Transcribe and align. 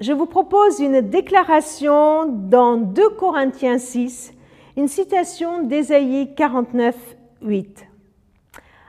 je 0.00 0.12
vous 0.14 0.26
propose 0.26 0.80
une 0.80 1.02
déclaration 1.02 2.24
dans 2.24 2.78
2 2.78 3.10
Corinthiens 3.10 3.78
6, 3.78 4.32
une 4.78 4.88
citation 4.88 5.62
d'Ésaïe 5.62 6.34
49, 6.34 6.96
8. 7.42 7.86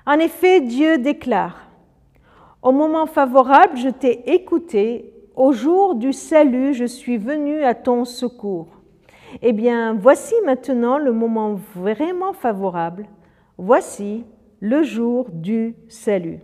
En 0.05 0.20
effet, 0.20 0.62
Dieu 0.62 0.97
déclare, 0.97 1.68
Au 2.62 2.71
moment 2.71 3.08
favorable, 3.08 3.76
je 3.78 3.89
t'ai 3.89 4.34
écouté, 4.34 5.13
au 5.36 5.52
jour 5.52 5.96
du 5.96 6.13
salut, 6.13 6.74
je 6.74 6.86
suis 6.86 7.18
venu 7.18 7.64
à 7.64 7.74
ton 7.74 8.06
secours. 8.06 8.68
Eh 9.42 9.52
bien, 9.52 9.94
voici 9.94 10.36
maintenant 10.46 10.98
le 10.98 11.12
moment 11.12 11.56
vraiment 11.76 12.34
favorable, 12.34 13.08
voici 13.58 14.24
le 14.60 14.84
jour 14.84 15.28
du 15.32 15.76
salut. 15.90 16.40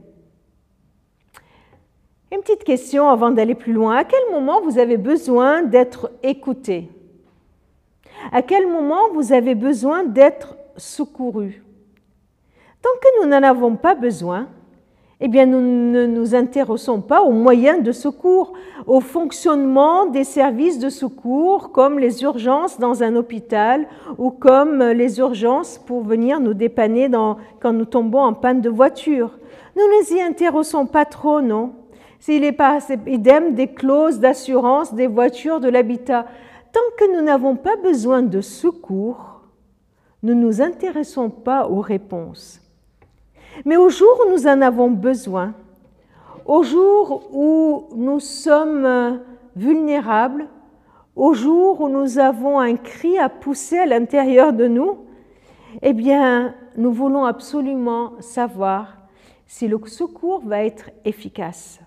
Une 2.30 2.42
petite 2.42 2.66
question 2.66 3.08
avant 3.08 3.32
d'aller 3.32 3.56
plus 3.56 3.72
loin. 3.72 3.96
À 3.96 4.04
quel 4.04 4.20
moment 4.32 4.60
vous 4.62 4.80
avez 4.80 4.98
besoin 4.98 5.64
d'être 5.64 6.12
écouté? 6.24 6.90
À 8.34 8.42
quel 8.42 8.68
moment 8.68 9.10
vous 9.14 9.32
avez 9.32 9.56
besoin 9.56 10.04
d'être 10.04 10.58
secouru? 10.76 11.64
Tant 12.82 12.90
que 13.02 13.24
nous 13.24 13.30
n'en 13.30 13.44
avons 13.44 13.78
pas 13.78 13.96
besoin, 13.96 14.48
eh 15.22 15.30
bien, 15.30 15.46
nous 15.46 15.62
ne 15.62 16.06
nous 16.06 16.36
intéressons 16.36 17.00
pas 17.00 17.22
aux 17.22 17.32
moyens 17.32 17.82
de 17.82 17.94
secours, 17.94 18.52
au 18.86 19.00
fonctionnement 19.00 20.06
des 20.06 20.26
services 20.26 20.80
de 20.80 20.90
secours, 20.90 21.72
comme 21.72 21.98
les 21.98 22.24
urgences 22.24 22.78
dans 22.78 23.04
un 23.04 23.16
hôpital 23.16 23.88
ou 24.18 24.32
comme 24.32 24.84
les 24.84 25.20
urgences 25.20 25.78
pour 25.78 26.04
venir 26.04 26.42
nous 26.42 26.54
dépanner 26.54 27.10
quand 27.62 27.74
nous 27.74 27.86
tombons 27.86 28.20
en 28.20 28.34
panne 28.34 28.60
de 28.60 28.70
voiture. 28.70 29.40
Nous 29.78 29.84
ne 29.84 30.02
nous 30.02 30.18
y 30.18 30.22
intéressons 30.22 30.86
pas 30.86 31.06
trop, 31.06 31.40
non 31.40 31.72
S'il 32.20 32.44
est 32.44 32.52
pas 32.52 32.80
idem 33.06 33.54
des 33.54 33.68
clauses 33.68 34.20
d'assurance 34.20 34.94
des 34.94 35.08
voitures 35.08 35.60
de 35.60 35.70
l'habitat. 35.70 36.26
Tant 36.74 36.80
que 36.98 37.16
nous 37.16 37.24
n'avons 37.24 37.56
pas 37.56 37.76
besoin 37.76 38.22
de 38.22 38.42
secours, 38.42 39.42
nous 40.24 40.34
ne 40.34 40.42
nous 40.42 40.62
intéressons 40.62 41.30
pas 41.30 41.68
aux 41.68 41.82
réponses. 41.82 42.62
Mais 43.66 43.78
au 43.78 43.90
jour 43.90 44.10
où 44.26 44.32
nous 44.32 44.48
en 44.48 44.62
avons 44.62 44.92
besoin, 44.92 45.54
au 46.46 46.64
jour 46.64 47.30
où 47.34 47.88
nous 47.96 48.20
sommes 48.20 49.22
vulnérables, 49.56 50.48
au 51.16 51.34
jour 51.34 51.82
où 51.82 51.90
nous 51.90 52.20
avons 52.20 52.60
un 52.60 52.76
cri 52.76 53.18
à 53.18 53.30
pousser 53.30 53.80
à 53.80 53.86
l'intérieur 53.86 54.54
de 54.54 54.68
nous, 54.68 55.00
eh 55.82 55.94
bien, 55.94 56.56
nous 56.76 56.92
voulons 56.92 57.26
absolument 57.26 58.14
savoir 58.20 58.98
si 59.46 59.68
le 59.68 59.80
secours 59.88 60.42
va 60.46 60.64
être 60.64 60.92
efficace. 61.06 61.80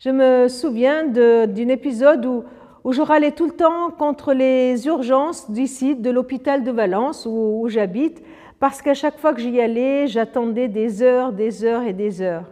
Je 0.00 0.10
me 0.10 0.48
souviens 0.48 1.04
d'un 1.06 1.68
épisode 1.68 2.26
où, 2.26 2.92
je 2.92 3.00
râlais 3.00 3.30
tout 3.30 3.46
le 3.46 3.52
temps 3.52 3.90
contre 3.96 4.34
les 4.34 4.86
urgences 4.86 5.50
d'ici, 5.50 5.94
de 5.94 6.10
l'hôpital 6.10 6.64
de 6.64 6.70
Valence 6.72 7.26
où, 7.30 7.66
j'habite, 7.68 8.20
parce 8.58 8.82
qu'à 8.82 8.94
chaque 8.94 9.18
fois 9.18 9.32
que 9.32 9.40
j'y 9.40 9.60
allais, 9.60 10.08
j'attendais 10.08 10.66
des 10.66 11.02
heures, 11.02 11.32
des 11.32 11.64
heures 11.64 11.84
et 11.84 11.92
des 11.92 12.22
heures. 12.22 12.44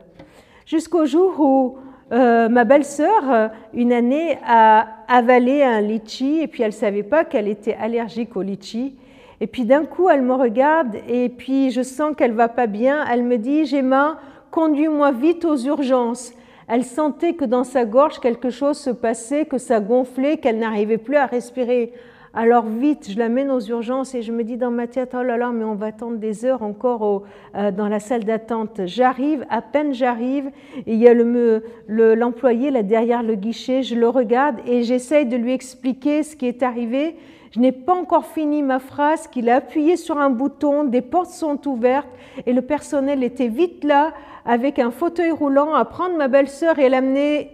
Jusqu'au 0.66 1.04
jour 1.04 1.34
où 1.40 1.78
euh, 2.12 2.48
ma 2.48 2.64
belle-sœur, 2.64 3.50
une 3.74 3.92
année, 3.92 4.38
a 4.46 4.86
avalé 5.08 5.64
un 5.64 5.80
litchi 5.80 6.40
et 6.42 6.46
puis 6.46 6.62
elle 6.62 6.70
ne 6.70 6.74
savait 6.74 7.02
pas 7.02 7.24
qu'elle 7.24 7.48
était 7.48 7.74
allergique 7.74 8.36
au 8.36 8.42
litchi. 8.42 8.94
Et 9.40 9.48
puis 9.48 9.64
d'un 9.64 9.84
coup, 9.84 10.08
elle 10.08 10.22
me 10.22 10.34
regarde 10.34 10.94
et 11.08 11.28
puis 11.28 11.72
je 11.72 11.82
sens 11.82 12.14
qu'elle 12.16 12.32
va 12.32 12.48
pas 12.48 12.68
bien. 12.68 13.04
Elle 13.10 13.24
me 13.24 13.36
dit, 13.36 13.66
Gemma, 13.66 14.18
conduis-moi 14.52 15.10
vite 15.10 15.44
aux 15.44 15.56
urgences. 15.56 16.32
Elle 16.68 16.84
sentait 16.84 17.34
que 17.34 17.44
dans 17.44 17.64
sa 17.64 17.84
gorge 17.84 18.20
quelque 18.20 18.50
chose 18.50 18.78
se 18.78 18.90
passait, 18.90 19.46
que 19.46 19.58
ça 19.58 19.80
gonflait, 19.80 20.36
qu'elle 20.38 20.58
n'arrivait 20.58 20.98
plus 20.98 21.16
à 21.16 21.26
respirer. 21.26 21.92
Alors 22.34 22.64
vite, 22.64 23.10
je 23.10 23.18
l'amène 23.18 23.50
aux 23.50 23.60
urgences 23.60 24.14
et 24.14 24.22
je 24.22 24.32
me 24.32 24.42
dis 24.42 24.56
dans 24.56 24.70
ma 24.70 24.86
tête, 24.86 25.14
oh 25.14 25.22
là 25.22 25.36
là, 25.36 25.50
mais 25.52 25.64
on 25.64 25.74
va 25.74 25.86
attendre 25.86 26.16
des 26.16 26.46
heures 26.46 26.62
encore 26.62 27.24
euh, 27.54 27.70
dans 27.70 27.88
la 27.88 28.00
salle 28.00 28.24
d'attente. 28.24 28.86
J'arrive, 28.86 29.44
à 29.50 29.60
peine 29.60 29.92
j'arrive, 29.92 30.50
il 30.86 30.94
y 30.94 31.08
a 31.08 31.12
l'employé 31.14 32.70
là 32.70 32.82
derrière 32.82 33.22
le 33.22 33.34
guichet, 33.34 33.82
je 33.82 33.96
le 33.96 34.08
regarde 34.08 34.56
et 34.66 34.82
j'essaye 34.82 35.26
de 35.26 35.36
lui 35.36 35.52
expliquer 35.52 36.22
ce 36.22 36.34
qui 36.34 36.46
est 36.46 36.62
arrivé. 36.62 37.16
Je 37.50 37.60
n'ai 37.60 37.72
pas 37.72 37.92
encore 37.92 38.24
fini 38.24 38.62
ma 38.62 38.78
phrase 38.78 39.28
qu'il 39.28 39.50
a 39.50 39.56
appuyé 39.56 39.98
sur 39.98 40.16
un 40.16 40.30
bouton, 40.30 40.84
des 40.84 41.02
portes 41.02 41.32
sont 41.32 41.68
ouvertes 41.68 42.08
et 42.46 42.54
le 42.54 42.62
personnel 42.62 43.22
était 43.22 43.48
vite 43.48 43.84
là 43.84 44.14
avec 44.46 44.78
un 44.78 44.90
fauteuil 44.90 45.32
roulant 45.32 45.74
à 45.74 45.84
prendre 45.84 46.16
ma 46.16 46.28
belle-sœur 46.28 46.78
et 46.78 46.88
l'amener 46.88 47.50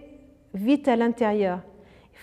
vite 0.53 0.87
à 0.87 0.95
l'intérieur 0.95 1.59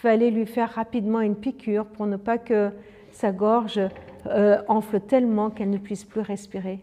fallait 0.03 0.31
lui 0.31 0.47
faire 0.47 0.71
rapidement 0.71 1.21
une 1.21 1.37
piqûre 1.37 1.87
pour 1.87 2.07
ne 2.07 2.17
pas 2.17 2.39
que 2.39 2.71
sa 3.13 3.33
gorge 3.33 3.81
euh, 4.27 4.59
enfle 4.69 5.01
tellement 5.01 5.51
qu'elle 5.51 5.71
ne 5.71 5.79
puisse 5.79 6.05
plus 6.05 6.21
respirer. 6.21 6.81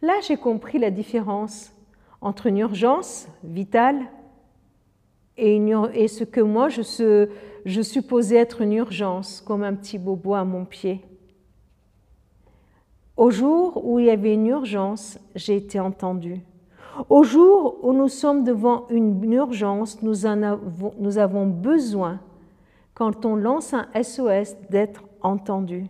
Là, 0.00 0.12
j'ai 0.26 0.36
compris 0.36 0.78
la 0.78 0.90
différence 0.90 1.72
entre 2.20 2.46
une 2.46 2.58
urgence 2.58 3.28
vitale 3.42 4.00
et, 5.36 5.58
ce 6.06 6.22
que 6.22 6.40
moi, 6.40 6.68
je, 6.68 7.28
je 7.64 7.82
supposais 7.82 8.36
être 8.36 8.60
une 8.60 8.74
urgence, 8.74 9.40
comme 9.40 9.64
un 9.64 9.74
petit 9.74 9.98
bobo 9.98 10.34
à 10.34 10.44
mon 10.44 10.64
pied. 10.64 11.00
Au 13.16 13.30
jour 13.30 13.84
où 13.84 13.98
il 13.98 14.06
y 14.06 14.10
avait 14.10 14.34
une 14.34 14.46
urgence, 14.46 15.18
j'ai 15.34 15.56
été 15.56 15.80
entendue. 15.80 16.40
Au 17.08 17.22
jour 17.24 17.78
où 17.82 17.92
nous 17.92 18.08
sommes 18.08 18.44
devant 18.44 18.86
une 18.88 19.32
urgence, 19.32 20.02
nous, 20.02 20.26
avons, 20.26 21.46
besoin, 21.46 22.20
quand 22.94 23.24
on 23.26 23.34
lance 23.36 23.74
un 23.74 23.86
SOS, 24.00 24.56
d'être 24.70 25.02
entendu. 25.20 25.86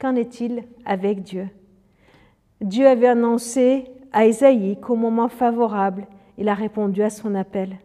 Qu'en 0.00 0.14
est-il 0.14 0.64
avec 0.84 1.22
Dieu? 1.22 1.48
Dieu 2.60 2.86
avait 2.86 3.08
annoncé 3.08 3.84
à 4.12 4.26
Isaïe 4.26 4.78
qu'au 4.80 4.96
moment 4.96 5.28
favorable, 5.28 6.06
il 6.36 6.48
a 6.48 6.54
répondu 6.54 7.02
à 7.02 7.10
son 7.10 7.34
appel. 7.34 7.76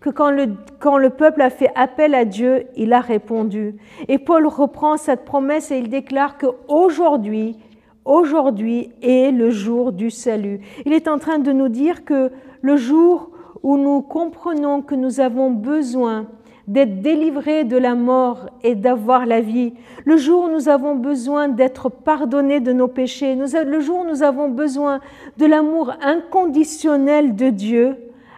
Que 0.00 0.10
quand 0.10 0.30
le, 0.30 0.56
quand 0.80 0.98
le 0.98 1.10
peuple 1.10 1.42
a 1.42 1.50
fait 1.50 1.70
appel 1.74 2.14
à 2.14 2.24
Dieu, 2.24 2.66
il 2.76 2.92
a 2.92 3.00
répondu. 3.00 3.76
Et 4.08 4.18
Paul 4.18 4.46
reprend 4.46 4.96
cette 4.96 5.24
promesse 5.24 5.70
et 5.70 5.78
il 5.78 5.88
déclare 5.88 6.38
qu'aujourd'hui, 6.38 7.56
aujourd'hui 8.04 8.90
est 9.02 9.30
le 9.30 9.50
jour 9.50 9.92
du 9.92 10.10
salut. 10.10 10.60
Il 10.86 10.92
est 10.92 11.08
en 11.08 11.18
train 11.18 11.38
de 11.38 11.52
nous 11.52 11.68
dire 11.68 12.04
que 12.04 12.30
le 12.60 12.76
jour 12.76 13.30
où 13.62 13.76
nous 13.76 14.02
comprenons 14.02 14.82
que 14.82 14.94
nous 14.94 15.20
avons 15.20 15.50
besoin 15.50 16.26
d'être 16.68 17.00
délivrés 17.00 17.64
de 17.64 17.76
la 17.76 17.94
mort 17.94 18.48
et 18.62 18.74
d'avoir 18.74 19.26
la 19.26 19.40
vie, 19.40 19.74
le 20.04 20.16
jour 20.16 20.44
où 20.44 20.48
nous 20.48 20.68
avons 20.68 20.94
besoin 20.94 21.48
d'être 21.48 21.88
pardonnés 21.88 22.60
de 22.60 22.72
nos 22.72 22.88
péchés, 22.88 23.34
le 23.34 23.80
jour 23.80 24.00
où 24.00 24.08
nous 24.08 24.22
avons 24.22 24.48
besoin 24.48 25.00
de 25.38 25.46
l'amour 25.46 25.92
inconditionnel 26.02 27.34
de 27.34 27.50
Dieu, 27.50 27.96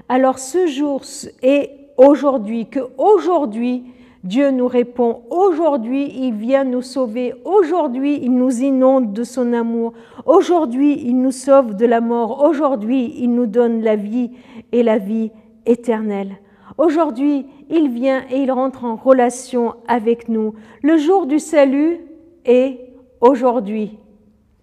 alors 0.08 0.38
ce 0.38 0.66
jour 0.66 1.02
est 1.42 1.70
aujourd'hui, 1.96 2.66
que 2.66 2.80
aujourd'hui 2.98 3.84
Dieu 4.24 4.50
nous 4.50 4.68
répond 4.68 5.20
aujourd'hui, 5.28 6.10
il 6.16 6.32
vient 6.32 6.64
nous 6.64 6.80
sauver, 6.80 7.34
aujourd'hui 7.44 8.20
il 8.22 8.34
nous 8.34 8.62
inonde 8.62 9.12
de 9.12 9.22
son 9.22 9.52
amour, 9.52 9.92
aujourd'hui 10.24 10.98
il 11.04 11.20
nous 11.20 11.30
sauve 11.30 11.76
de 11.76 11.84
la 11.84 12.00
mort, 12.00 12.42
aujourd'hui 12.42 13.14
il 13.18 13.34
nous 13.34 13.44
donne 13.44 13.82
la 13.82 13.96
vie 13.96 14.30
et 14.72 14.82
la 14.82 14.96
vie 14.96 15.30
éternelle. 15.66 16.38
Aujourd'hui 16.78 17.44
il 17.68 17.90
vient 17.90 18.24
et 18.30 18.38
il 18.38 18.50
rentre 18.50 18.86
en 18.86 18.96
relation 18.96 19.74
avec 19.88 20.30
nous. 20.30 20.54
Le 20.82 20.96
jour 20.96 21.26
du 21.26 21.38
salut 21.38 22.00
est 22.46 22.80
aujourd'hui. 23.20 23.98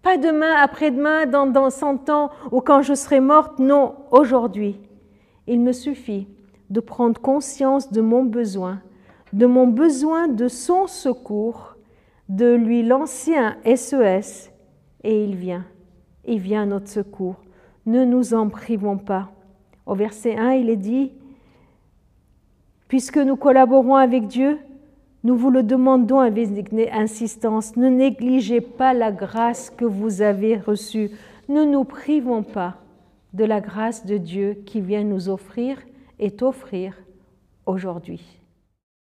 Pas 0.02 0.18
demain, 0.18 0.56
après-demain, 0.56 1.28
dans, 1.28 1.46
dans 1.46 1.70
100 1.70 2.10
ans 2.10 2.32
ou 2.52 2.62
quand 2.62 2.82
je 2.82 2.96
serai 2.96 3.20
morte, 3.20 3.60
non, 3.60 3.94
aujourd'hui. 4.10 4.80
Il 5.46 5.60
me 5.60 5.72
suffit 5.72 6.28
de 6.72 6.80
prendre 6.80 7.22
conscience 7.22 7.92
de 7.92 8.02
mon 8.02 8.24
besoin 8.24 8.80
de 9.34 9.46
mon 9.46 9.68
besoin 9.68 10.28
de 10.28 10.48
son 10.48 10.88
secours, 10.88 11.76
de 12.30 12.54
lui 12.54 12.84
lancer 12.84 13.36
un 13.36 13.56
SES, 13.76 14.52
et 15.04 15.24
il 15.24 15.36
vient. 15.36 15.66
Il 16.26 16.40
vient 16.40 16.64
à 16.64 16.66
notre 16.66 16.90
secours. 16.90 17.38
Ne 17.86 18.06
nous 18.06 18.34
en 18.34 18.50
privons 18.50 18.98
pas. 18.98 19.32
Au 19.86 19.96
verset 19.96 20.38
1, 20.38 20.54
il 20.54 20.70
est 20.70 20.76
dit, 20.76 21.12
Puisque 22.88 23.18
nous 23.18 23.38
collaborons 23.38 23.96
avec 23.96 24.28
Dieu, 24.28 24.60
nous 25.24 25.36
vous 25.36 25.50
le 25.50 25.64
demandons 25.64 26.20
avec 26.20 26.50
insistance, 26.92 27.78
ne 27.78 27.90
négligez 27.90 28.60
pas 28.60 28.94
la 28.94 29.12
grâce 29.12 29.70
que 29.70 29.86
vous 29.86 30.22
avez 30.22 30.58
reçue. 30.58 31.12
Ne 31.48 31.64
nous 31.64 31.84
privons 31.84 32.44
pas 32.44 32.78
de 33.34 33.46
la 33.46 33.62
grâce 33.62 34.06
de 34.06 34.18
Dieu 34.18 34.62
qui 34.66 34.82
vient 34.82 35.04
nous 35.04 35.30
offrir 35.30 35.78
et 36.20 36.32
t'offrir 36.32 36.96
aujourd'hui. 37.66 38.41